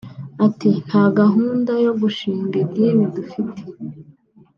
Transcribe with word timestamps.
Ati 0.45 0.69
“Nta 0.87 1.03
gahunda 1.19 1.71
yo 1.85 1.93
gushing 2.01 2.47
idini 2.61 3.05
dufite 3.15 3.61